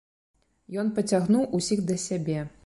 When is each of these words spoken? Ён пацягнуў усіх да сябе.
Ён 0.83 0.87
пацягнуў 0.97 1.47
усіх 1.59 1.85
да 1.93 2.01
сябе. 2.07 2.39